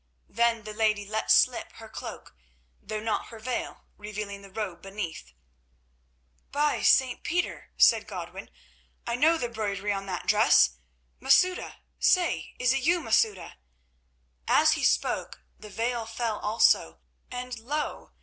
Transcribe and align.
Then 0.29 0.63
the 0.63 0.73
lady 0.73 1.05
let 1.07 1.29
slip 1.29 1.73
her 1.73 1.87
cloak, 1.87 2.35
though 2.81 2.99
not 3.01 3.27
her 3.27 3.37
veil 3.37 3.83
revealing 3.97 4.41
the 4.41 4.49
robe 4.49 4.81
beneath. 4.81 5.31
"By 6.51 6.81
St. 6.81 7.21
Peter!" 7.21 7.69
said 7.77 8.07
Godwin. 8.07 8.49
"I 9.05 9.15
know 9.15 9.37
the 9.37 9.47
broidery 9.47 9.93
on 9.93 10.07
that 10.07 10.25
dress. 10.25 10.71
Masouda! 11.19 11.75
Say, 11.99 12.55
is 12.57 12.73
it 12.73 12.81
you, 12.81 12.99
Masouda?" 12.99 13.57
As 14.47 14.71
he 14.71 14.83
spoke 14.83 15.43
the 15.59 15.69
veil 15.69 16.07
fell 16.07 16.39
also, 16.39 16.99
and 17.29 17.59
lo! 17.59 18.13